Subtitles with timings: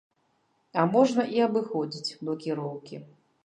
[0.83, 2.95] А можна і абыходзіць блакіроўкі.